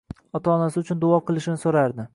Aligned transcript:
ota-onasi 0.39 0.81
uchun 0.83 1.03
duo 1.05 1.21
qilishini 1.29 1.63
so'rardi. 1.67 2.09